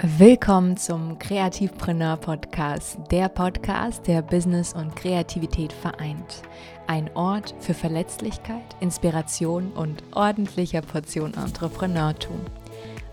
Willkommen 0.00 0.76
zum 0.76 1.18
Kreativpreneur 1.18 2.18
Podcast, 2.18 2.98
der 3.10 3.28
Podcast, 3.28 4.06
der 4.06 4.22
Business 4.22 4.72
und 4.72 4.94
Kreativität 4.94 5.72
vereint. 5.72 6.42
Ein 6.86 7.10
Ort 7.16 7.52
für 7.58 7.74
Verletzlichkeit, 7.74 8.62
Inspiration 8.78 9.72
und 9.72 10.04
ordentlicher 10.14 10.82
Portion 10.82 11.34
Entrepreneurtum. 11.34 12.38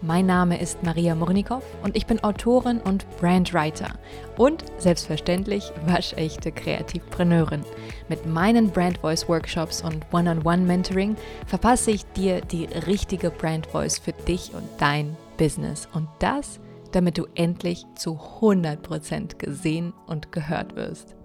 Mein 0.03 0.27
Name 0.27 0.61
ist 0.61 0.83
Maria 0.83 1.15
Murnikow 1.15 1.63
und 1.81 1.95
ich 1.97 2.05
bin 2.05 2.23
Autorin 2.23 2.79
und 2.81 3.07
Brandwriter 3.19 3.95
und 4.37 4.63
selbstverständlich 4.77 5.71
waschechte 5.87 6.51
Kreativpreneurin. 6.51 7.63
Mit 8.09 8.27
meinen 8.27 8.69
Brand 8.69 8.99
Voice 8.99 9.27
Workshops 9.27 9.81
und 9.81 10.05
One-on-One-Mentoring 10.11 11.15
verpasse 11.47 11.89
ich 11.89 12.05
dir 12.13 12.41
die 12.41 12.65
richtige 12.65 13.31
Brand 13.31 13.65
Voice 13.65 13.97
für 13.97 14.13
dich 14.13 14.53
und 14.53 14.69
dein 14.77 15.17
Business. 15.37 15.87
Und 15.91 16.07
das 16.19 16.59
damit 16.95 17.17
du 17.17 17.27
endlich 17.35 17.83
zu 17.95 18.17
100% 18.39 19.35
gesehen 19.35 19.91
und 20.07 20.31
gehört 20.31 20.77
wirst. 20.77 21.17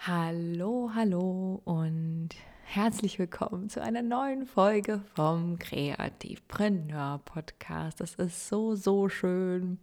Hallo, 0.00 0.90
hallo 0.96 1.62
und 1.64 2.30
herzlich 2.64 3.20
willkommen 3.20 3.68
zu 3.68 3.80
einer 3.80 4.02
neuen 4.02 4.46
Folge 4.46 5.00
vom 5.14 5.60
Kreativpreneur 5.60 7.20
Podcast. 7.24 8.00
Das 8.00 8.16
ist 8.16 8.48
so, 8.48 8.74
so 8.74 9.08
schön, 9.08 9.78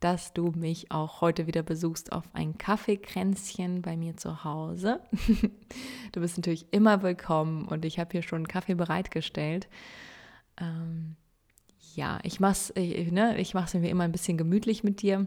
dass 0.00 0.32
du 0.32 0.50
mich 0.52 0.90
auch 0.90 1.20
heute 1.20 1.46
wieder 1.46 1.62
besuchst 1.62 2.12
auf 2.12 2.24
ein 2.32 2.56
Kaffeekränzchen 2.56 3.82
bei 3.82 3.96
mir 3.96 4.16
zu 4.16 4.44
Hause. 4.44 5.00
du 6.12 6.20
bist 6.20 6.38
natürlich 6.38 6.66
immer 6.72 7.02
willkommen 7.02 7.68
und 7.68 7.84
ich 7.84 7.98
habe 7.98 8.10
hier 8.12 8.22
schon 8.22 8.48
Kaffee 8.48 8.74
bereitgestellt. 8.74 9.68
Ähm, 10.58 11.16
ja, 11.94 12.18
ich 12.22 12.40
mache 12.40 12.52
es 12.52 12.74
ne, 12.74 13.38
ich 13.38 13.54
mir 13.54 13.90
immer 13.90 14.04
ein 14.04 14.12
bisschen 14.12 14.38
gemütlich 14.38 14.82
mit 14.82 15.02
dir. 15.02 15.26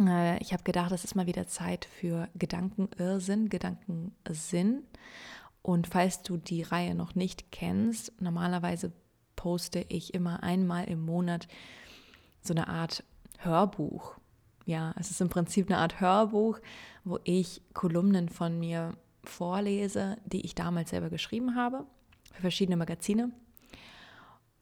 Äh, 0.00 0.38
ich 0.42 0.52
habe 0.54 0.62
gedacht, 0.62 0.92
es 0.92 1.04
ist 1.04 1.14
mal 1.14 1.26
wieder 1.26 1.46
Zeit 1.46 1.84
für 1.84 2.28
Gedankenirrsinn, 2.34 3.50
Gedankensinn. 3.50 4.84
Und 5.60 5.86
falls 5.86 6.22
du 6.22 6.38
die 6.38 6.62
Reihe 6.62 6.94
noch 6.94 7.14
nicht 7.14 7.50
kennst, 7.52 8.20
normalerweise 8.20 8.92
poste 9.34 9.84
ich 9.88 10.14
immer 10.14 10.42
einmal 10.42 10.84
im 10.84 11.04
Monat 11.04 11.46
so 12.40 12.54
eine 12.54 12.68
Art 12.68 13.04
Hörbuch. 13.38 14.16
Ja, 14.64 14.94
es 14.98 15.10
ist 15.10 15.20
im 15.20 15.28
Prinzip 15.28 15.68
eine 15.68 15.78
Art 15.78 16.00
Hörbuch, 16.00 16.58
wo 17.04 17.20
ich 17.24 17.62
Kolumnen 17.72 18.28
von 18.28 18.58
mir 18.58 18.94
vorlese, 19.24 20.16
die 20.24 20.44
ich 20.44 20.54
damals 20.54 20.90
selber 20.90 21.10
geschrieben 21.10 21.54
habe 21.54 21.86
für 22.32 22.42
verschiedene 22.42 22.76
Magazine. 22.76 23.32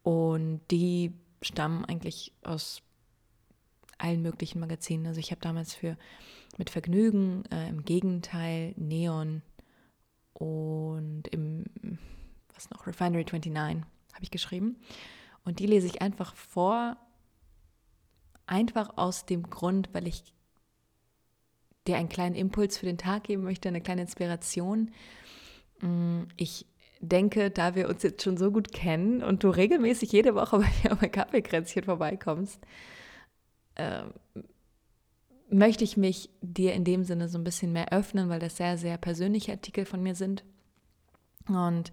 Und 0.02 0.61
die 0.70 1.14
stammen 1.41 1.84
eigentlich 1.84 2.33
aus 2.42 2.83
allen 3.98 4.22
möglichen 4.22 4.61
Magazinen. 4.61 5.06
Also 5.06 5.20
ich 5.20 5.30
habe 5.30 5.41
damals 5.41 5.75
für 5.75 5.97
mit 6.58 6.70
Vergnügen, 6.70 7.45
äh, 7.50 7.69
im 7.69 7.84
Gegenteil, 7.84 8.75
Neon 8.77 9.42
und 10.34 11.28
im, 11.28 11.64
was 12.55 12.70
noch, 12.70 12.86
Refinery 12.86 13.25
29 13.25 13.84
habe 14.12 14.22
ich 14.22 14.30
geschrieben. 14.30 14.77
Und 15.45 15.58
die 15.58 15.67
lese 15.67 15.86
ich 15.86 16.02
einfach 16.02 16.34
vor 16.34 16.97
Einfach 18.47 18.97
aus 18.97 19.27
dem 19.27 19.48
Grund, 19.48 19.89
weil 19.92 20.06
ich 20.06 20.23
dir 21.87 21.97
einen 21.97 22.09
kleinen 22.09 22.34
Impuls 22.34 22.78
für 22.78 22.86
den 22.86 22.98
Tag 22.98 23.25
geben 23.25 23.45
möchte, 23.45 23.69
eine 23.69 23.81
kleine 23.81 24.03
Inspiration. 24.03 24.91
Mm, 25.81 26.23
ich 26.36 26.67
denke, 27.01 27.51
da 27.51 27.75
wir 27.75 27.89
uns 27.89 28.03
jetzt 28.03 28.23
schon 28.23 28.36
so 28.36 28.51
gut 28.51 28.73
kennen 28.73 29.23
und 29.23 29.45
du 29.45 29.51
regelmäßig 29.51 30.12
jede 30.12 30.34
Woche 30.34 30.59
bei 30.61 30.70
mir 30.83 30.92
auf 30.92 31.01
mein 31.01 31.12
Kaffeekränzchen 31.12 31.84
vorbeikommst, 31.84 32.61
äh, 33.74 34.02
möchte 35.51 35.85
ich 35.85 35.96
mich 35.96 36.30
dir 36.40 36.73
in 36.74 36.85
dem 36.85 37.05
Sinne 37.05 37.29
so 37.29 37.39
ein 37.39 37.45
bisschen 37.45 37.73
mehr 37.73 37.92
öffnen, 37.92 38.29
weil 38.29 38.40
das 38.40 38.57
sehr, 38.57 38.79
sehr 38.79 38.96
persönliche 38.98 39.52
Artikel 39.52 39.85
von 39.85 40.02
mir 40.02 40.14
sind. 40.14 40.45
Und 41.48 41.92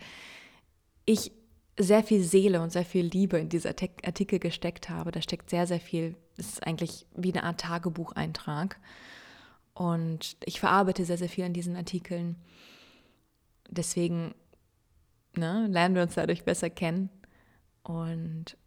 ich 1.06 1.32
sehr 1.82 2.04
viel 2.04 2.24
Seele 2.24 2.62
und 2.62 2.72
sehr 2.72 2.86
viel 2.86 3.06
Liebe 3.06 3.38
in 3.38 3.50
diese 3.50 3.70
Artikel 3.70 4.40
gesteckt 4.40 4.90
habe. 4.90 5.12
Da 5.12 5.22
steckt 5.22 5.50
sehr, 5.50 5.68
sehr 5.68 5.80
viel, 5.80 6.16
es 6.38 6.50
ist 6.50 6.68
eigentlich 6.68 7.06
wie 7.16 7.34
eine 7.34 7.44
Art 7.44 7.62
Tagebucheintrag. 7.62 8.80
Und 9.74 10.38
ich 10.44 10.60
verarbeite 10.60 11.06
sehr, 11.06 11.18
sehr 11.18 11.30
viel 11.30 11.46
in 11.46 11.54
diesen 11.54 11.76
Artikeln. 11.76 12.36
Deswegen 13.70 14.36
ne, 15.36 15.68
lernen 15.68 15.96
wir 15.96 16.04
uns 16.04 16.16
dadurch 16.16 16.44
besser 16.44 16.70
kennen. 16.70 17.10
Und 17.84 18.58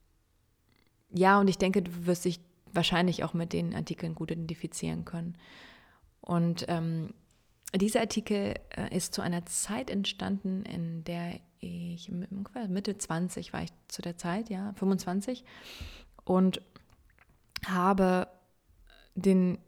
ja, 1.11 1.39
und 1.39 1.49
ich 1.49 1.59
denke, 1.59 1.83
du 1.83 2.07
wirst 2.07 2.25
dich 2.25 2.41
wahrscheinlich 2.73 3.23
auch 3.23 3.35
mit 3.35 3.53
den 3.53 3.75
Artikeln 3.75 4.15
gut 4.15 4.31
identifizieren 4.31 5.05
können. 5.05 5.37
Und 6.21 6.65
ähm, 6.69 7.15
dieser 7.75 8.01
Artikel 8.01 8.55
äh, 8.71 8.97
ist 8.97 9.15
zu 9.15 9.23
einer 9.23 9.47
Zeit 9.47 9.91
entstanden, 9.91 10.65
in 10.65 11.05
der 11.05 11.41
ich 11.65 12.11
Mitte 12.69 12.99
20 12.99 13.53
war 13.53 13.63
ich 13.63 13.71
zu 13.89 14.03
der 14.03 14.17
Zeit, 14.17 14.51
ja, 14.51 14.73
25 14.75 15.45
und 16.25 16.61
habe 17.67 18.29
den 19.15 19.59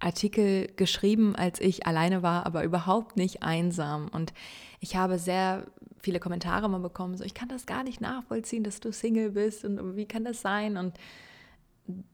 Artikel 0.00 0.68
geschrieben, 0.76 1.34
als 1.34 1.60
ich 1.60 1.86
alleine 1.86 2.22
war, 2.22 2.46
aber 2.46 2.62
überhaupt 2.62 3.16
nicht 3.16 3.42
einsam. 3.42 4.08
Und 4.08 4.32
ich 4.80 4.96
habe 4.96 5.18
sehr 5.18 5.66
viele 6.00 6.20
Kommentare 6.20 6.68
mal 6.68 6.78
bekommen, 6.78 7.16
so 7.16 7.24
ich 7.24 7.34
kann 7.34 7.48
das 7.48 7.66
gar 7.66 7.82
nicht 7.82 8.00
nachvollziehen, 8.00 8.62
dass 8.62 8.80
du 8.80 8.92
Single 8.92 9.32
bist 9.32 9.64
und 9.64 9.96
wie 9.96 10.06
kann 10.06 10.24
das 10.24 10.40
sein? 10.40 10.76
Und 10.76 10.94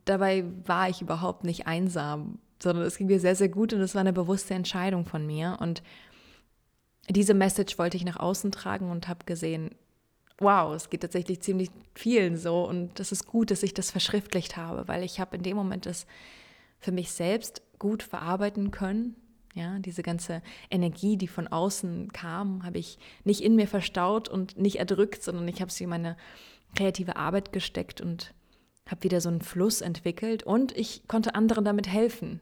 dabei 0.05 0.45
war 0.65 0.89
ich 0.89 1.03
überhaupt 1.03 1.45
nicht 1.45 1.67
einsam, 1.67 2.39
sondern 2.63 2.87
es 2.87 2.97
ging 2.97 3.09
mir 3.09 3.21
sehr, 3.21 3.37
sehr 3.37 3.51
gut 3.51 3.73
und 3.75 3.81
es 3.81 3.95
war 3.95 4.01
eine 4.01 4.13
bewusste 4.13 4.55
Entscheidung 4.55 5.05
von 5.05 5.27
mir. 5.27 5.59
Und 5.61 5.83
diese 7.09 7.35
Message 7.35 7.79
wollte 7.79 7.97
ich 7.97 8.05
nach 8.05 8.19
außen 8.19 8.53
tragen 8.53 8.91
und 8.91 9.09
habe 9.09 9.25
gesehen, 9.27 9.71
wow, 10.39 10.75
es 10.75 10.91
geht 10.91 11.03
tatsächlich 11.03 11.41
ziemlich 11.41 11.71
vielen 11.95 12.37
so 12.37 12.67
und 12.69 12.99
das 12.99 13.13
ist 13.13 13.27
gut, 13.27 13.51
dass 13.51 13.63
ich 13.63 13.75
das 13.75 13.91
verschriftlicht 13.91 14.57
habe, 14.57 14.89
weil 14.89 15.03
ich 15.03 15.21
habe 15.21 15.37
in 15.37 15.43
dem 15.43 15.57
Moment 15.57 15.87
das 15.87 16.07
für 16.81 16.93
mich 16.93 17.13
selbst 17.13 17.63
gut 17.79 18.03
verarbeiten 18.03 18.71
können. 18.71 19.17
Ja, 19.55 19.79
diese 19.79 20.03
ganze 20.03 20.43
Energie, 20.69 21.17
die 21.17 21.29
von 21.29 21.47
außen 21.47 22.13
kam, 22.13 22.65
habe 22.65 22.79
ich 22.79 22.99
nicht 23.23 23.41
in 23.41 23.55
mir 23.55 23.69
verstaut 23.69 24.29
und 24.29 24.59
nicht 24.59 24.81
erdrückt, 24.81 25.23
sondern 25.23 25.47
ich 25.47 25.61
habe 25.61 25.71
sie 25.71 25.85
in 25.85 25.91
meine 25.91 26.17
kreative 26.75 27.15
Arbeit 27.15 27.53
gesteckt 27.53 28.01
und 28.01 28.35
habe 28.87 29.05
wieder 29.05 29.21
so 29.21 29.29
einen 29.29 29.43
Fluss 29.43 29.81
entwickelt 29.81 30.43
und 30.43 30.77
ich 30.77 31.07
konnte 31.07 31.37
anderen 31.37 31.65
damit 31.65 31.87
helfen 31.87 32.41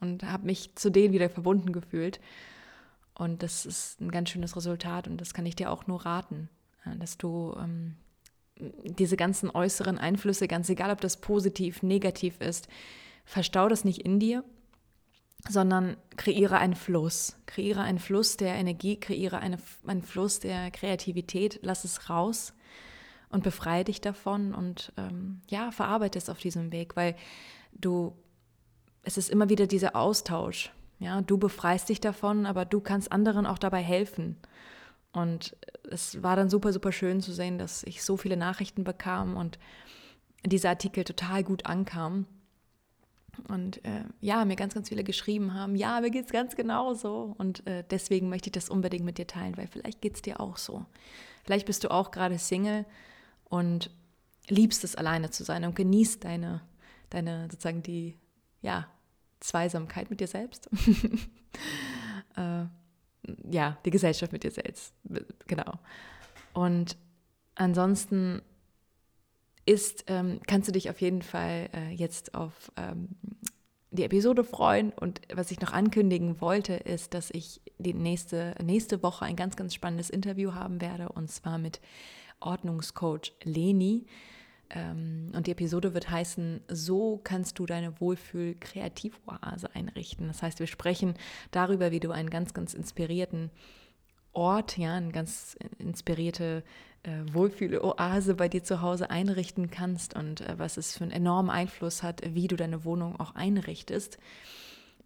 und 0.00 0.22
habe 0.22 0.46
mich 0.46 0.76
zu 0.76 0.90
denen 0.90 1.12
wieder 1.12 1.28
verbunden 1.28 1.72
gefühlt. 1.72 2.20
Und 3.14 3.42
das 3.42 3.64
ist 3.64 4.00
ein 4.00 4.10
ganz 4.10 4.30
schönes 4.30 4.56
Resultat 4.56 5.06
und 5.06 5.20
das 5.20 5.34
kann 5.34 5.46
ich 5.46 5.54
dir 5.54 5.70
auch 5.70 5.86
nur 5.86 6.04
raten, 6.04 6.48
dass 6.98 7.16
du 7.16 7.54
ähm, 7.58 7.96
diese 8.56 9.16
ganzen 9.16 9.50
äußeren 9.50 9.98
Einflüsse, 9.98 10.48
ganz 10.48 10.68
egal 10.68 10.90
ob 10.90 11.00
das 11.00 11.20
positiv, 11.20 11.82
negativ 11.82 12.40
ist, 12.40 12.68
verstau 13.24 13.68
das 13.68 13.84
nicht 13.84 14.00
in 14.00 14.18
dir, 14.18 14.44
sondern 15.48 15.96
kreiere 16.16 16.58
einen 16.58 16.74
Fluss. 16.74 17.36
Kreiere 17.46 17.82
einen 17.82 17.98
Fluss 17.98 18.36
der 18.36 18.54
Energie, 18.54 18.98
kreiere 18.98 19.38
eine, 19.38 19.58
einen 19.86 20.02
Fluss 20.02 20.40
der 20.40 20.70
Kreativität, 20.70 21.60
lass 21.62 21.84
es 21.84 22.08
raus 22.08 22.54
und 23.28 23.42
befreie 23.42 23.84
dich 23.84 24.00
davon 24.00 24.54
und 24.54 24.92
ähm, 24.96 25.40
ja, 25.48 25.70
verarbeite 25.70 26.18
es 26.18 26.28
auf 26.28 26.38
diesem 26.38 26.72
Weg, 26.72 26.96
weil 26.96 27.16
du, 27.72 28.16
es 29.02 29.18
ist 29.18 29.28
immer 29.28 29.48
wieder 29.48 29.66
dieser 29.66 29.96
Austausch. 29.96 30.72
Ja, 30.98 31.20
du 31.20 31.38
befreist 31.38 31.88
dich 31.88 32.00
davon, 32.00 32.46
aber 32.46 32.64
du 32.64 32.80
kannst 32.80 33.12
anderen 33.12 33.46
auch 33.46 33.58
dabei 33.58 33.82
helfen. 33.82 34.36
Und 35.12 35.56
es 35.90 36.22
war 36.22 36.36
dann 36.36 36.50
super, 36.50 36.72
super 36.72 36.92
schön 36.92 37.20
zu 37.20 37.32
sehen, 37.32 37.58
dass 37.58 37.84
ich 37.84 38.02
so 38.02 38.16
viele 38.16 38.36
Nachrichten 38.36 38.84
bekam 38.84 39.36
und 39.36 39.58
dieser 40.44 40.70
Artikel 40.70 41.04
total 41.04 41.44
gut 41.44 41.66
ankam. 41.66 42.26
Und 43.48 43.84
äh, 43.84 44.04
ja, 44.20 44.44
mir 44.44 44.56
ganz, 44.56 44.74
ganz 44.74 44.88
viele 44.88 45.04
geschrieben 45.04 45.54
haben, 45.54 45.74
ja, 45.74 46.00
mir 46.00 46.10
geht 46.10 46.26
es 46.26 46.32
ganz 46.32 46.56
genauso. 46.56 47.34
Und 47.38 47.66
äh, 47.66 47.84
deswegen 47.88 48.28
möchte 48.28 48.48
ich 48.48 48.52
das 48.52 48.68
unbedingt 48.68 49.04
mit 49.04 49.18
dir 49.18 49.26
teilen, 49.26 49.56
weil 49.56 49.66
vielleicht 49.66 50.00
geht 50.00 50.14
es 50.14 50.22
dir 50.22 50.40
auch 50.40 50.56
so. 50.56 50.84
Vielleicht 51.44 51.66
bist 51.66 51.84
du 51.84 51.90
auch 51.90 52.10
gerade 52.10 52.38
Single 52.38 52.84
und 53.44 53.90
liebst 54.48 54.84
es, 54.84 54.96
alleine 54.96 55.30
zu 55.30 55.44
sein 55.44 55.64
und 55.64 55.74
genießt 55.76 56.24
deine, 56.24 56.60
deine 57.10 57.48
sozusagen 57.50 57.82
die, 57.82 58.16
ja, 58.62 58.86
Zweisamkeit 59.40 60.10
mit 60.10 60.20
dir 60.20 60.26
selbst. 60.26 60.68
äh, 62.36 62.64
ja, 63.50 63.78
die 63.84 63.90
Gesellschaft 63.90 64.32
mit 64.32 64.44
dir 64.44 64.50
selbst. 64.50 64.94
Genau. 65.46 65.78
Und 66.52 66.96
ansonsten 67.54 68.42
ist, 69.66 70.04
ähm, 70.08 70.40
kannst 70.46 70.68
du 70.68 70.72
dich 70.72 70.90
auf 70.90 71.00
jeden 71.00 71.22
Fall 71.22 71.68
äh, 71.72 71.90
jetzt 71.90 72.34
auf 72.34 72.70
ähm, 72.76 73.08
die 73.90 74.04
Episode 74.04 74.44
freuen. 74.44 74.92
Und 74.92 75.20
was 75.32 75.50
ich 75.50 75.60
noch 75.60 75.72
ankündigen 75.72 76.40
wollte, 76.40 76.74
ist, 76.74 77.14
dass 77.14 77.30
ich 77.30 77.60
die 77.78 77.94
nächste, 77.94 78.54
nächste 78.62 79.02
Woche 79.02 79.24
ein 79.24 79.36
ganz, 79.36 79.56
ganz 79.56 79.74
spannendes 79.74 80.10
Interview 80.10 80.54
haben 80.54 80.80
werde. 80.80 81.08
Und 81.08 81.30
zwar 81.30 81.58
mit 81.58 81.80
Ordnungscoach 82.40 83.32
Leni. 83.42 84.06
Ähm, 84.74 85.30
und 85.34 85.46
die 85.46 85.52
Episode 85.52 85.94
wird 85.94 86.10
heißen, 86.10 86.60
so 86.68 87.20
kannst 87.22 87.58
du 87.58 87.66
deine 87.66 88.00
Wohlfühl-Kreativoase 88.00 89.74
einrichten. 89.74 90.26
Das 90.26 90.42
heißt, 90.42 90.58
wir 90.58 90.66
sprechen 90.66 91.14
darüber, 91.52 91.90
wie 91.90 92.00
du 92.00 92.10
einen 92.10 92.30
ganz, 92.30 92.52
ganz 92.52 92.74
inspirierten 92.74 93.50
Ort, 94.32 94.76
ja, 94.76 94.94
eine 94.94 95.12
ganz 95.12 95.56
inspirierte 95.78 96.64
äh, 97.04 97.10
Wohlfühl-Oase 97.32 98.34
bei 98.34 98.48
dir 98.48 98.64
zu 98.64 98.82
Hause 98.82 99.10
einrichten 99.10 99.70
kannst 99.70 100.16
und 100.16 100.40
äh, 100.40 100.58
was 100.58 100.76
es 100.76 100.96
für 100.96 101.04
einen 101.04 101.12
enormen 101.12 101.50
Einfluss 101.50 102.02
hat, 102.02 102.22
wie 102.34 102.48
du 102.48 102.56
deine 102.56 102.84
Wohnung 102.84 103.18
auch 103.20 103.36
einrichtest. 103.36 104.18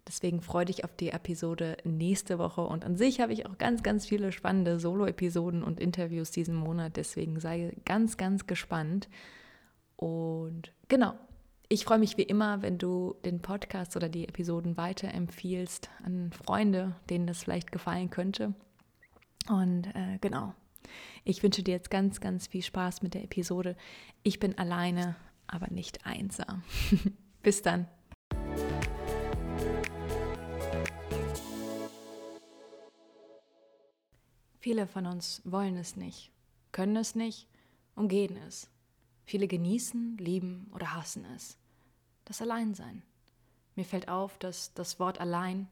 Deswegen 0.07 0.41
freue 0.41 0.65
dich 0.65 0.83
auf 0.83 0.95
die 0.95 1.09
Episode 1.09 1.77
nächste 1.83 2.39
Woche. 2.39 2.61
Und 2.61 2.83
an 2.83 2.95
sich 2.95 3.19
habe 3.19 3.33
ich 3.33 3.45
auch 3.45 3.59
ganz, 3.59 3.83
ganz 3.83 4.07
viele 4.07 4.31
spannende 4.31 4.79
Solo-Episoden 4.79 5.61
und 5.61 5.79
Interviews 5.79 6.31
diesen 6.31 6.55
Monat. 6.55 6.95
Deswegen 6.95 7.39
sei 7.39 7.73
ganz, 7.85 8.17
ganz 8.17 8.47
gespannt. 8.47 9.07
Und 9.99 10.71
genau, 10.87 11.13
ich 11.67 11.83
freue 11.83 11.99
mich 11.99 12.15
wie 12.15 12.23
immer, 12.23 12.61
wenn 12.61 12.77
du 12.77 13.17
den 13.25 13.41
Podcast 13.41 13.97
oder 13.97 14.07
die 14.07 14.29
Episoden 14.29 14.77
weiterempfiehlst 14.77 15.89
an 16.05 16.31
Freunde, 16.31 16.95
denen 17.09 17.27
das 17.27 17.43
vielleicht 17.43 17.73
gefallen 17.73 18.09
könnte. 18.09 18.53
Und 19.49 19.87
äh, 19.87 20.17
genau, 20.21 20.53
ich 21.25 21.43
wünsche 21.43 21.63
dir 21.63 21.73
jetzt 21.73 21.91
ganz, 21.91 22.21
ganz 22.21 22.47
viel 22.47 22.63
Spaß 22.63 23.01
mit 23.01 23.13
der 23.13 23.25
Episode. 23.25 23.75
Ich 24.23 24.39
bin 24.39 24.57
alleine, 24.57 25.17
aber 25.47 25.67
nicht 25.69 26.05
einsam. 26.05 26.63
Bis 27.43 27.61
dann. 27.61 27.85
Viele 34.59 34.87
von 34.87 35.05
uns 35.05 35.41
wollen 35.43 35.75
es 35.75 35.97
nicht, 35.97 36.31
können 36.71 36.95
es 36.95 37.15
nicht, 37.15 37.49
umgehen 37.95 38.37
es. 38.47 38.69
Viele 39.29 39.47
genießen, 39.47 40.17
lieben 40.17 40.65
oder 40.73 40.95
hassen 40.95 41.23
es. 41.35 41.55
Das 42.25 42.41
Alleinsein. 42.41 43.03
Mir 43.75 43.85
fällt 43.85 44.09
auf, 44.09 44.39
dass 44.39 44.73
das 44.73 44.99
Wort 44.99 45.21
allein 45.21 45.67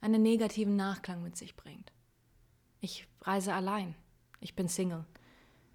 einen 0.00 0.22
negativen 0.22 0.76
Nachklang 0.76 1.22
mit 1.22 1.36
sich 1.36 1.56
bringt. 1.56 1.92
Ich 2.80 3.06
reise 3.20 3.52
allein. 3.52 3.94
Ich 4.40 4.56
bin 4.56 4.66
Single. 4.66 5.04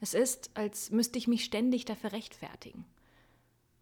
Es 0.02 0.16
ist, 0.16 0.50
als 0.56 0.90
müsste 0.90 1.20
ich 1.20 1.28
mich 1.28 1.46
ständig 1.46 1.86
dafür 1.86 2.12
rechtfertigen. 2.12 2.88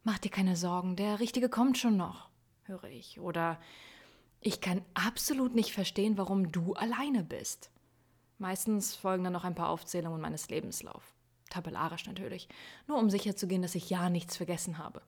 Mach 0.04 0.20
dir 0.20 0.30
keine 0.30 0.58
Sorgen, 0.58 0.98
der 0.98 1.22
Richtige 1.22 1.48
kommt 1.48 1.78
schon 1.78 1.96
noch, 1.96 2.28
höre 2.64 2.90
ich. 2.90 3.22
Oder 3.22 3.58
ich 4.42 4.60
kann 4.60 4.82
absolut 4.96 5.56
nicht 5.56 5.72
verstehen, 5.72 6.18
warum 6.18 6.52
du 6.52 6.74
alleine 6.74 7.24
bist. 7.24 7.72
Meistens 8.38 8.94
folgen 8.96 9.24
dann 9.24 9.32
noch 9.32 9.46
ein 9.46 9.56
paar 9.56 9.70
Aufzählungen 9.70 10.20
meines 10.20 10.50
Lebenslauf. 10.50 11.13
Tabellarisch 11.54 12.06
natürlich, 12.06 12.48
nur 12.88 12.98
um 12.98 13.10
sicherzugehen, 13.10 13.62
dass 13.62 13.76
ich 13.76 13.90
ja 13.90 14.10
nichts 14.10 14.38
vergessen 14.38 14.78
habe. 14.78 15.02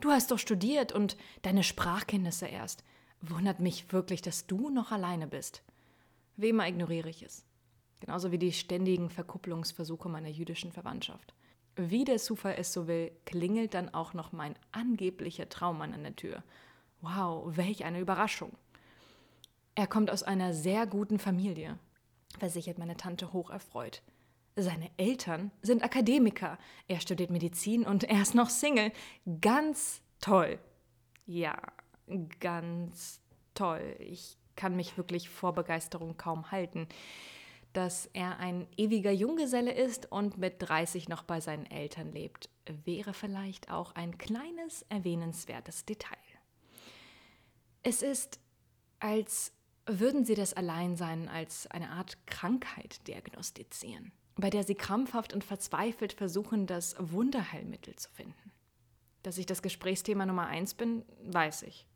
Du 0.00 0.10
hast 0.10 0.30
doch 0.30 0.38
studiert 0.38 0.92
und 0.92 1.16
deine 1.42 1.62
Sprachkenntnisse 1.62 2.46
erst. 2.46 2.82
Wundert 3.20 3.60
mich 3.60 3.92
wirklich, 3.92 4.20
dass 4.22 4.46
du 4.46 4.70
noch 4.70 4.90
alleine 4.90 5.28
bist. 5.28 5.62
Wie 6.36 6.48
immer 6.48 6.66
ignoriere 6.66 7.08
ich 7.08 7.22
es. 7.22 7.44
Genauso 8.00 8.32
wie 8.32 8.38
die 8.38 8.52
ständigen 8.52 9.10
Verkupplungsversuche 9.10 10.08
meiner 10.08 10.28
jüdischen 10.28 10.72
Verwandtschaft. 10.72 11.34
Wie 11.76 12.04
der 12.04 12.18
Zufall 12.18 12.56
es 12.58 12.72
so 12.72 12.88
will, 12.88 13.12
klingelt 13.24 13.74
dann 13.74 13.94
auch 13.94 14.12
noch 14.14 14.32
mein 14.32 14.56
angeblicher 14.72 15.48
Traummann 15.48 15.94
an 15.94 16.02
der 16.02 16.16
Tür. 16.16 16.42
Wow, 17.00 17.56
welch 17.56 17.84
eine 17.84 18.00
Überraschung. 18.00 18.52
Er 19.76 19.86
kommt 19.86 20.10
aus 20.10 20.24
einer 20.24 20.52
sehr 20.52 20.86
guten 20.86 21.18
Familie 21.20 21.78
versichert 22.38 22.78
meine 22.78 22.96
Tante 22.96 23.32
hocherfreut. 23.32 24.02
Seine 24.54 24.90
Eltern 24.98 25.50
sind 25.62 25.82
Akademiker. 25.82 26.58
Er 26.86 27.00
studiert 27.00 27.30
Medizin 27.30 27.86
und 27.86 28.04
er 28.04 28.22
ist 28.22 28.34
noch 28.34 28.50
Single. 28.50 28.92
Ganz 29.40 30.02
toll. 30.20 30.58
Ja, 31.24 31.56
ganz 32.40 33.20
toll. 33.54 33.96
Ich 33.98 34.36
kann 34.56 34.76
mich 34.76 34.96
wirklich 34.96 35.30
vor 35.30 35.54
Begeisterung 35.54 36.16
kaum 36.16 36.50
halten. 36.50 36.86
Dass 37.72 38.10
er 38.12 38.38
ein 38.38 38.68
ewiger 38.76 39.12
Junggeselle 39.12 39.72
ist 39.72 40.12
und 40.12 40.36
mit 40.36 40.56
30 40.58 41.08
noch 41.08 41.22
bei 41.22 41.40
seinen 41.40 41.64
Eltern 41.64 42.12
lebt, 42.12 42.50
wäre 42.84 43.14
vielleicht 43.14 43.70
auch 43.70 43.94
ein 43.94 44.18
kleines 44.18 44.82
erwähnenswertes 44.90 45.86
Detail. 45.86 46.18
Es 47.82 48.02
ist, 48.02 48.38
als 49.00 49.52
würden 49.86 50.26
Sie 50.26 50.34
das 50.34 50.52
Alleinsein 50.52 51.28
als 51.28 51.66
eine 51.68 51.90
Art 51.90 52.26
Krankheit 52.26 53.06
diagnostizieren, 53.08 54.12
bei 54.36 54.50
der 54.50 54.64
Sie 54.64 54.74
krampfhaft 54.74 55.32
und 55.32 55.44
verzweifelt 55.44 56.12
versuchen, 56.12 56.66
das 56.66 56.96
Wunderheilmittel 56.98 57.96
zu 57.96 58.10
finden. 58.10 58.52
Dass 59.22 59.38
ich 59.38 59.46
das 59.46 59.62
Gesprächsthema 59.62 60.26
Nummer 60.26 60.46
eins 60.46 60.74
bin, 60.74 61.04
weiß 61.24 61.62
ich. 61.62 61.86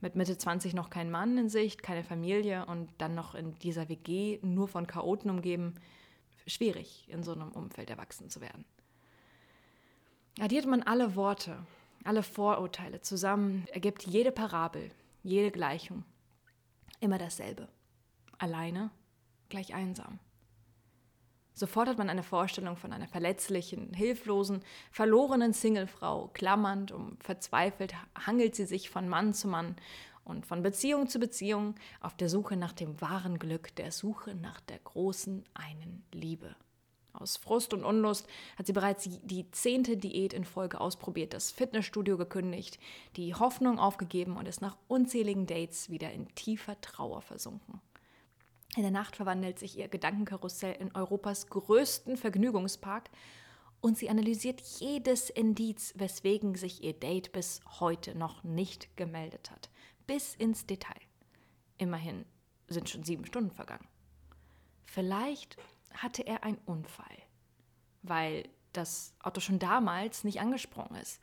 Mit 0.00 0.16
Mitte 0.16 0.36
20 0.36 0.74
noch 0.74 0.90
kein 0.90 1.10
Mann 1.10 1.38
in 1.38 1.48
Sicht, 1.48 1.82
keine 1.82 2.04
Familie 2.04 2.66
und 2.66 2.90
dann 2.98 3.14
noch 3.14 3.34
in 3.34 3.58
dieser 3.60 3.88
WG 3.88 4.38
nur 4.42 4.68
von 4.68 4.86
Chaoten 4.86 5.30
umgeben, 5.30 5.74
schwierig 6.46 7.06
in 7.08 7.22
so 7.22 7.32
einem 7.32 7.52
Umfeld 7.52 7.90
erwachsen 7.90 8.28
zu 8.28 8.40
werden. 8.40 8.64
Addiert 10.38 10.66
man 10.66 10.82
alle 10.82 11.16
Worte, 11.16 11.66
alle 12.04 12.22
Vorurteile 12.22 13.00
zusammen, 13.00 13.66
ergibt 13.72 14.02
jede 14.02 14.32
Parabel, 14.32 14.90
jede 15.22 15.50
Gleichung 15.50 16.04
Immer 17.00 17.18
dasselbe. 17.18 17.68
Alleine 18.38 18.90
gleich 19.48 19.74
einsam. 19.74 20.18
Sofort 21.58 21.88
hat 21.88 21.96
man 21.96 22.10
eine 22.10 22.22
Vorstellung 22.22 22.76
von 22.76 22.92
einer 22.92 23.08
verletzlichen, 23.08 23.94
hilflosen, 23.94 24.60
verlorenen 24.90 25.54
Singlefrau. 25.54 26.28
Klammernd 26.34 26.92
und 26.92 27.24
verzweifelt 27.24 27.94
hangelt 28.26 28.54
sie 28.54 28.66
sich 28.66 28.90
von 28.90 29.08
Mann 29.08 29.32
zu 29.32 29.48
Mann 29.48 29.74
und 30.22 30.44
von 30.44 30.62
Beziehung 30.62 31.08
zu 31.08 31.18
Beziehung 31.18 31.74
auf 32.02 32.14
der 32.14 32.28
Suche 32.28 32.58
nach 32.58 32.74
dem 32.74 33.00
wahren 33.00 33.38
Glück, 33.38 33.74
der 33.76 33.90
Suche 33.90 34.34
nach 34.34 34.60
der 34.60 34.80
großen 34.80 35.44
einen 35.54 36.04
Liebe. 36.12 36.54
Aus 37.14 37.38
Frust 37.38 37.72
und 37.72 37.84
Unlust 37.84 38.26
hat 38.58 38.66
sie 38.66 38.74
bereits 38.74 39.08
die 39.08 39.50
zehnte 39.50 39.96
Diät 39.96 40.34
in 40.34 40.44
Folge 40.44 40.78
ausprobiert, 40.78 41.32
das 41.32 41.52
Fitnessstudio 41.52 42.18
gekündigt, 42.18 42.78
die 43.16 43.34
Hoffnung 43.34 43.78
aufgegeben 43.78 44.36
und 44.36 44.46
ist 44.46 44.60
nach 44.60 44.76
unzähligen 44.88 45.46
Dates 45.46 45.88
wieder 45.88 46.12
in 46.12 46.28
tiefer 46.34 46.78
Trauer 46.82 47.22
versunken. 47.22 47.80
In 48.76 48.82
der 48.82 48.90
Nacht 48.90 49.16
verwandelt 49.16 49.58
sich 49.58 49.78
ihr 49.78 49.88
Gedankenkarussell 49.88 50.74
in 50.74 50.94
Europas 50.94 51.46
größten 51.46 52.18
Vergnügungspark 52.18 53.08
und 53.80 53.96
sie 53.96 54.10
analysiert 54.10 54.60
jedes 54.60 55.30
Indiz, 55.30 55.94
weswegen 55.96 56.56
sich 56.56 56.84
ihr 56.84 56.92
Date 56.92 57.32
bis 57.32 57.62
heute 57.80 58.14
noch 58.14 58.44
nicht 58.44 58.94
gemeldet 58.98 59.50
hat. 59.50 59.70
Bis 60.06 60.34
ins 60.34 60.66
Detail. 60.66 61.00
Immerhin 61.78 62.26
sind 62.68 62.90
schon 62.90 63.02
sieben 63.02 63.24
Stunden 63.24 63.50
vergangen. 63.50 63.88
Vielleicht 64.84 65.56
hatte 65.94 66.26
er 66.26 66.44
einen 66.44 66.60
Unfall, 66.66 67.16
weil 68.02 68.46
das 68.74 69.14
Auto 69.22 69.40
schon 69.40 69.58
damals 69.58 70.22
nicht 70.22 70.40
angesprungen 70.40 71.00
ist. 71.00 71.22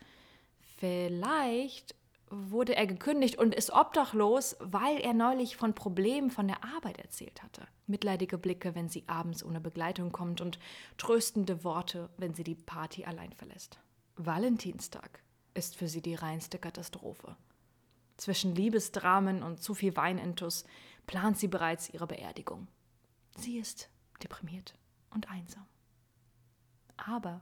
Vielleicht 0.77 1.93
wurde 2.33 2.75
er 2.75 2.87
gekündigt 2.87 3.37
und 3.37 3.53
ist 3.53 3.71
obdachlos, 3.71 4.55
weil 4.59 4.99
er 4.99 5.13
neulich 5.13 5.55
von 5.55 5.75
Problemen 5.75 6.31
von 6.31 6.47
der 6.47 6.63
Arbeit 6.63 6.97
erzählt 6.97 7.43
hatte. 7.43 7.67
Mitleidige 7.85 8.37
Blicke, 8.37 8.75
wenn 8.75 8.89
sie 8.89 9.03
abends 9.07 9.43
ohne 9.43 9.61
Begleitung 9.61 10.11
kommt 10.11 10.41
und 10.41 10.59
tröstende 10.97 11.63
Worte, 11.63 12.09
wenn 12.17 12.33
sie 12.33 12.43
die 12.43 12.55
Party 12.55 13.05
allein 13.05 13.31
verlässt. 13.33 13.79
Valentinstag 14.15 15.21
ist 15.53 15.75
für 15.75 15.87
sie 15.87 16.01
die 16.01 16.15
reinste 16.15 16.57
Katastrophe. 16.57 17.35
Zwischen 18.17 18.55
Liebesdramen 18.55 19.43
und 19.43 19.61
zu 19.61 19.73
viel 19.73 19.95
Weinintus 19.95 20.65
plant 21.05 21.37
sie 21.37 21.47
bereits 21.47 21.89
ihre 21.89 22.07
Beerdigung. 22.07 22.67
Sie 23.37 23.57
ist 23.57 23.89
deprimiert 24.23 24.75
und 25.11 25.29
einsam. 25.29 25.65
Aber 26.97 27.41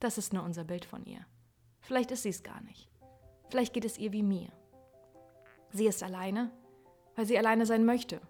das 0.00 0.18
ist 0.18 0.32
nur 0.32 0.42
unser 0.42 0.64
Bild 0.64 0.84
von 0.84 1.04
ihr. 1.04 1.24
Vielleicht 1.80 2.10
ist 2.10 2.22
sie 2.22 2.30
es 2.30 2.42
gar 2.42 2.60
nicht. 2.62 2.88
Vielleicht 3.54 3.72
geht 3.72 3.84
es 3.84 3.98
ihr 3.98 4.10
wie 4.10 4.24
mir. 4.24 4.48
Sie 5.70 5.86
ist 5.86 6.02
alleine, 6.02 6.50
weil 7.14 7.24
sie 7.24 7.38
alleine 7.38 7.66
sein 7.66 7.84
möchte. 7.84 8.20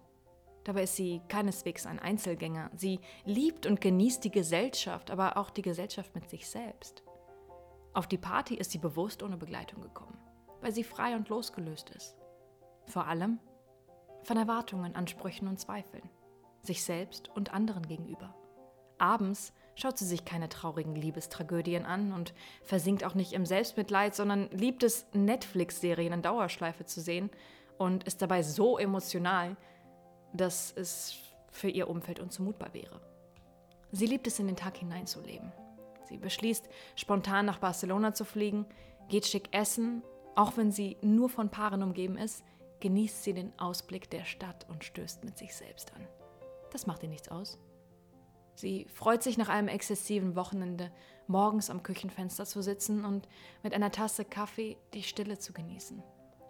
Dabei 0.65 0.83
ist 0.83 0.97
sie 0.97 1.19
keineswegs 1.29 1.87
ein 1.87 1.97
Einzelgänger. 1.97 2.69
Sie 2.75 2.99
liebt 3.23 3.65
und 3.65 3.81
genießt 3.81 4.23
die 4.23 4.29
Gesellschaft, 4.29 5.09
aber 5.09 5.37
auch 5.37 5.49
die 5.49 5.63
Gesellschaft 5.63 6.13
mit 6.13 6.29
sich 6.29 6.47
selbst. 6.47 7.01
Auf 7.95 8.05
die 8.05 8.19
Party 8.19 8.53
ist 8.53 8.69
sie 8.69 8.77
bewusst 8.77 9.23
ohne 9.23 9.35
Begleitung 9.35 9.81
gekommen, 9.81 10.19
weil 10.61 10.71
sie 10.71 10.83
frei 10.83 11.15
und 11.15 11.27
losgelöst 11.29 11.89
ist. 11.89 12.15
Vor 12.85 13.07
allem 13.07 13.39
von 14.21 14.37
Erwartungen, 14.37 14.95
Ansprüchen 14.95 15.47
und 15.47 15.59
Zweifeln 15.59 16.07
sich 16.61 16.83
selbst 16.83 17.29
und 17.29 17.51
anderen 17.51 17.87
gegenüber. 17.87 18.35
Abends 18.99 19.53
schaut 19.75 19.97
sie 19.97 20.05
sich 20.05 20.25
keine 20.25 20.49
traurigen 20.49 20.95
Liebestragödien 20.95 21.85
an 21.85 22.13
und 22.13 22.33
versinkt 22.63 23.03
auch 23.03 23.13
nicht 23.13 23.33
im 23.33 23.45
Selbstmitleid, 23.45 24.15
sondern 24.15 24.49
liebt 24.51 24.83
es, 24.83 25.05
Netflix-Serien 25.13 26.13
in 26.13 26.21
Dauerschleife 26.21 26.85
zu 26.85 27.01
sehen 27.01 27.29
und 27.77 28.05
ist 28.05 28.21
dabei 28.21 28.41
so 28.41 28.77
emotional, 28.77 29.57
dass 30.33 30.71
es 30.71 31.17
für 31.51 31.69
ihr 31.69 31.89
Umfeld 31.89 32.19
unzumutbar 32.19 32.73
wäre. 32.73 33.01
Sie 33.91 34.05
liebt 34.05 34.27
es, 34.27 34.39
in 34.39 34.47
den 34.47 34.55
Tag 34.55 34.77
hineinzuleben. 34.77 35.51
Sie 36.05 36.17
beschließt, 36.17 36.67
spontan 36.95 37.45
nach 37.45 37.59
Barcelona 37.59 38.13
zu 38.13 38.25
fliegen, 38.25 38.65
geht 39.07 39.25
schick 39.25 39.55
essen, 39.55 40.03
auch 40.35 40.57
wenn 40.57 40.71
sie 40.71 40.97
nur 41.01 41.29
von 41.29 41.49
Paaren 41.49 41.83
umgeben 41.83 42.17
ist, 42.17 42.43
genießt 42.81 43.23
sie 43.23 43.33
den 43.33 43.57
Ausblick 43.57 44.09
der 44.09 44.25
Stadt 44.25 44.65
und 44.69 44.83
stößt 44.83 45.23
mit 45.23 45.37
sich 45.37 45.55
selbst 45.55 45.93
an. 45.95 46.05
Das 46.71 46.87
macht 46.87 47.03
ihr 47.03 47.09
nichts 47.09 47.29
aus. 47.29 47.57
Sie 48.55 48.87
freut 48.93 49.21
sich 49.21 49.37
nach 49.37 49.49
einem 49.49 49.67
exzessiven 49.67 50.35
Wochenende, 50.35 50.91
morgens 51.27 51.69
am 51.69 51.83
Küchenfenster 51.83 52.45
zu 52.45 52.61
sitzen 52.61 53.03
und 53.03 53.27
mit 53.63 53.73
einer 53.73 53.91
Tasse 53.91 54.25
Kaffee 54.25 54.77
die 54.93 55.03
Stille 55.03 55.37
zu 55.37 55.53
genießen. 55.53 56.01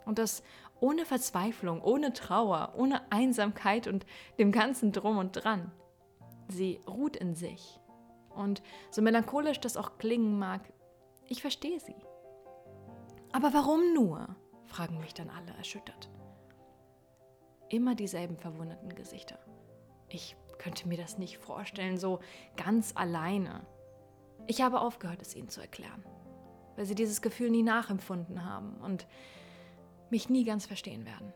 Und 0.06 0.20
das 0.20 0.44
ohne 0.80 1.06
Verzweiflung, 1.06 1.82
ohne 1.82 2.14
Trauer, 2.14 2.74
ohne 2.78 3.12
Einsamkeit 3.12 3.88
und 3.88 4.06
dem 4.38 4.52
ganzen 4.52 4.92
Drum 4.92 5.18
und 5.18 5.32
Dran. 5.32 5.72
Sie 6.48 6.80
ruht 6.88 7.16
in 7.16 7.34
sich. 7.34 7.80
Und 8.30 8.62
so 8.92 9.02
melancholisch 9.02 9.60
das 9.60 9.78
auch 9.78 9.98
klingen 9.98 10.38
mag, 10.38 10.62
ich 11.28 11.42
verstehe 11.42 11.80
sie. 11.80 11.96
Aber 13.32 13.54
warum 13.54 13.94
nur? 13.94 14.36
fragen 14.66 15.00
mich 15.00 15.14
dann 15.14 15.30
alle 15.30 15.58
erschüttert. 15.58 16.10
Immer 17.70 17.96
dieselben 17.96 18.38
verwunderten 18.38 18.94
Gesichter. 18.94 19.40
Ich 20.10 20.36
könnte 20.58 20.88
mir 20.88 20.98
das 20.98 21.18
nicht 21.18 21.38
vorstellen, 21.38 21.98
so 21.98 22.20
ganz 22.58 22.94
alleine. 22.96 23.66
Ich 24.48 24.62
habe 24.62 24.82
aufgehört, 24.82 25.22
es 25.22 25.36
ihnen 25.36 25.50
zu 25.50 25.62
erklären, 25.62 26.04
weil 26.76 26.86
sie 26.86 26.96
dieses 26.96 27.22
Gefühl 27.22 27.50
nie 27.50 27.64
nachempfunden 27.64 28.46
haben 28.46 28.76
und 28.82 29.08
mich 30.10 30.30
nie 30.30 30.44
ganz 30.44 30.66
verstehen 30.66 31.06
werden. 31.06 31.34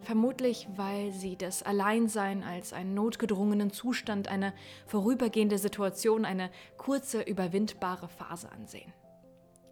Vermutlich, 0.00 0.68
weil 0.76 1.12
sie 1.12 1.36
das 1.36 1.62
Alleinsein 1.62 2.42
als 2.42 2.72
einen 2.72 2.94
notgedrungenen 2.94 3.70
Zustand, 3.70 4.28
eine 4.28 4.52
vorübergehende 4.86 5.58
Situation, 5.58 6.24
eine 6.24 6.50
kurze, 6.76 7.22
überwindbare 7.22 8.08
Phase 8.08 8.50
ansehen. 8.52 8.92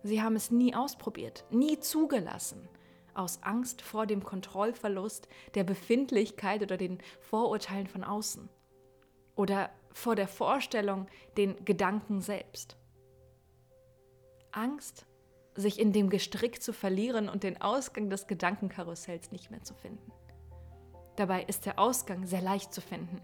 Sie 0.03 0.23
haben 0.23 0.37
es 0.37 0.51
nie 0.51 0.75
ausprobiert, 0.75 1.45
nie 1.51 1.79
zugelassen, 1.79 2.69
aus 3.15 3.43
Angst 3.43 3.83
vor 3.83 4.07
dem 4.07 4.25
Kontrollverlust, 4.25 5.29
der 5.55 5.65
Befindlichkeit 5.65 6.63
oder 6.63 6.77
den 6.77 6.99
Vorurteilen 7.21 7.87
von 7.87 8.03
außen. 8.03 8.49
Oder 9.37 9.71
vor 9.93 10.17
der 10.17 10.29
Vorstellung, 10.29 11.07
den 11.37 11.65
Gedanken 11.65 12.21
selbst. 12.21 12.77
Angst 14.53 15.07
sich 15.55 15.79
in 15.79 15.93
dem 15.93 16.09
Gestrick 16.09 16.63
zu 16.63 16.73
verlieren 16.73 17.29
und 17.29 17.43
den 17.43 17.61
Ausgang 17.61 18.09
des 18.09 18.27
Gedankenkarussells 18.27 19.33
nicht 19.33 19.51
mehr 19.51 19.63
zu 19.63 19.75
finden. 19.75 20.13
Dabei 21.17 21.43
ist 21.45 21.67
der 21.67 21.79
Ausgang 21.79 22.27
sehr 22.27 22.41
leicht 22.41 22.73
zu 22.73 22.81
finden, 22.81 23.21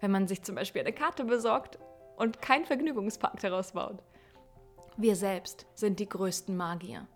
wenn 0.00 0.10
man 0.10 0.26
sich 0.26 0.42
zum 0.42 0.56
Beispiel 0.56 0.82
eine 0.82 0.92
Karte 0.92 1.24
besorgt 1.24 1.78
und 2.16 2.42
kein 2.42 2.64
Vergnügungspark 2.64 3.40
daraus 3.40 3.72
baut. 3.72 4.02
Wir 4.96 5.14
selbst 5.14 5.66
sind 5.74 6.00
die 6.00 6.08
größten 6.08 6.56
Magier, 6.56 7.06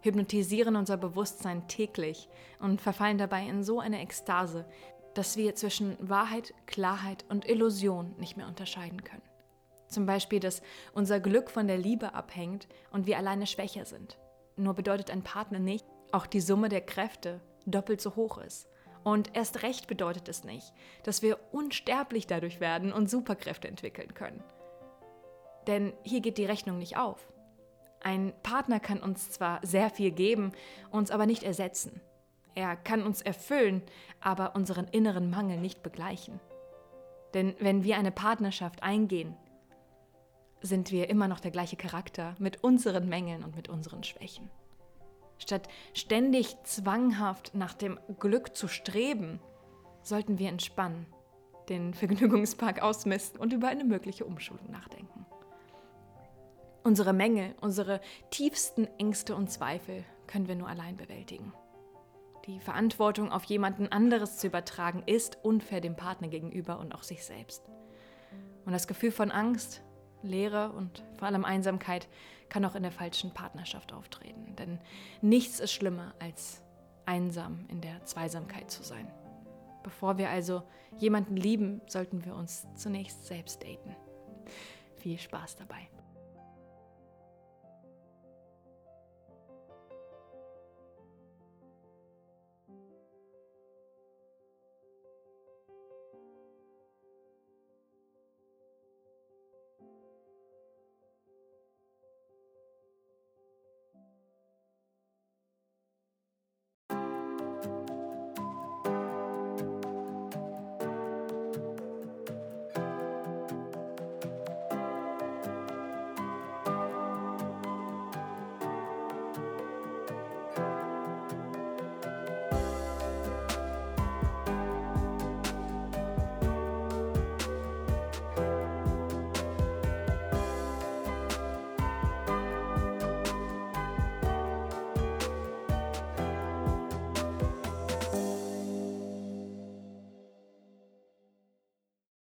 hypnotisieren 0.00 0.76
unser 0.76 0.96
Bewusstsein 0.96 1.68
täglich 1.68 2.28
und 2.60 2.80
verfallen 2.80 3.18
dabei 3.18 3.46
in 3.46 3.62
so 3.62 3.78
eine 3.78 4.00
Ekstase, 4.00 4.64
dass 5.18 5.36
wir 5.36 5.56
zwischen 5.56 5.96
Wahrheit, 5.98 6.54
Klarheit 6.66 7.24
und 7.28 7.48
Illusion 7.48 8.14
nicht 8.18 8.36
mehr 8.36 8.46
unterscheiden 8.46 9.02
können. 9.02 9.28
Zum 9.88 10.06
Beispiel, 10.06 10.38
dass 10.38 10.62
unser 10.92 11.18
Glück 11.18 11.50
von 11.50 11.66
der 11.66 11.76
Liebe 11.76 12.14
abhängt 12.14 12.68
und 12.92 13.06
wir 13.06 13.18
alleine 13.18 13.48
schwächer 13.48 13.84
sind. 13.84 14.16
Nur 14.54 14.74
bedeutet 14.74 15.10
ein 15.10 15.24
Partner 15.24 15.58
nicht, 15.58 15.84
auch 16.12 16.24
die 16.24 16.40
Summe 16.40 16.68
der 16.68 16.82
Kräfte 16.82 17.40
doppelt 17.66 18.00
so 18.00 18.14
hoch 18.14 18.38
ist. 18.38 18.68
Und 19.02 19.34
erst 19.34 19.64
recht 19.64 19.88
bedeutet 19.88 20.28
es 20.28 20.44
nicht, 20.44 20.72
dass 21.02 21.20
wir 21.20 21.40
unsterblich 21.50 22.28
dadurch 22.28 22.60
werden 22.60 22.92
und 22.92 23.10
Superkräfte 23.10 23.66
entwickeln 23.66 24.14
können. 24.14 24.44
Denn 25.66 25.94
hier 26.04 26.20
geht 26.20 26.38
die 26.38 26.44
Rechnung 26.46 26.78
nicht 26.78 26.96
auf. 26.96 27.26
Ein 28.00 28.32
Partner 28.44 28.78
kann 28.78 29.00
uns 29.00 29.30
zwar 29.30 29.66
sehr 29.66 29.90
viel 29.90 30.12
geben, 30.12 30.52
uns 30.92 31.10
aber 31.10 31.26
nicht 31.26 31.42
ersetzen. 31.42 32.00
Er 32.58 32.74
kann 32.74 33.04
uns 33.04 33.22
erfüllen, 33.22 33.82
aber 34.20 34.56
unseren 34.56 34.88
inneren 34.88 35.30
Mangel 35.30 35.58
nicht 35.58 35.84
begleichen. 35.84 36.40
Denn 37.32 37.54
wenn 37.60 37.84
wir 37.84 37.96
eine 37.96 38.10
Partnerschaft 38.10 38.82
eingehen, 38.82 39.36
sind 40.60 40.90
wir 40.90 41.08
immer 41.08 41.28
noch 41.28 41.38
der 41.38 41.52
gleiche 41.52 41.76
Charakter 41.76 42.34
mit 42.40 42.64
unseren 42.64 43.08
Mängeln 43.08 43.44
und 43.44 43.54
mit 43.54 43.68
unseren 43.68 44.02
Schwächen. 44.02 44.50
Statt 45.38 45.68
ständig 45.94 46.56
zwanghaft 46.64 47.54
nach 47.54 47.74
dem 47.74 47.96
Glück 48.18 48.56
zu 48.56 48.66
streben, 48.66 49.38
sollten 50.02 50.40
wir 50.40 50.48
entspannen, 50.48 51.06
den 51.68 51.94
Vergnügungspark 51.94 52.82
ausmisten 52.82 53.38
und 53.38 53.52
über 53.52 53.68
eine 53.68 53.84
mögliche 53.84 54.24
Umschulung 54.24 54.68
nachdenken. 54.72 55.26
Unsere 56.82 57.12
Mängel, 57.12 57.54
unsere 57.60 58.00
tiefsten 58.30 58.88
Ängste 58.98 59.36
und 59.36 59.48
Zweifel 59.48 60.04
können 60.26 60.48
wir 60.48 60.56
nur 60.56 60.68
allein 60.68 60.96
bewältigen. 60.96 61.52
Die 62.46 62.60
Verantwortung 62.60 63.30
auf 63.30 63.44
jemanden 63.44 63.88
anderes 63.88 64.38
zu 64.38 64.46
übertragen, 64.46 65.02
ist 65.06 65.38
unfair 65.42 65.80
dem 65.80 65.96
Partner 65.96 66.28
gegenüber 66.28 66.78
und 66.78 66.94
auch 66.94 67.02
sich 67.02 67.24
selbst. 67.24 67.62
Und 68.64 68.72
das 68.72 68.86
Gefühl 68.86 69.10
von 69.10 69.30
Angst, 69.30 69.82
Leere 70.22 70.72
und 70.72 71.04
vor 71.16 71.28
allem 71.28 71.44
Einsamkeit 71.44 72.08
kann 72.48 72.64
auch 72.64 72.74
in 72.74 72.82
der 72.82 72.92
falschen 72.92 73.32
Partnerschaft 73.32 73.92
auftreten. 73.92 74.56
Denn 74.56 74.78
nichts 75.20 75.60
ist 75.60 75.72
schlimmer, 75.72 76.14
als 76.18 76.62
einsam 77.06 77.66
in 77.68 77.80
der 77.80 78.04
Zweisamkeit 78.04 78.70
zu 78.70 78.82
sein. 78.82 79.10
Bevor 79.82 80.18
wir 80.18 80.30
also 80.30 80.62
jemanden 80.98 81.36
lieben, 81.36 81.80
sollten 81.86 82.24
wir 82.24 82.34
uns 82.34 82.66
zunächst 82.74 83.26
selbst 83.26 83.62
daten. 83.62 83.94
Viel 84.96 85.18
Spaß 85.18 85.56
dabei. 85.56 85.88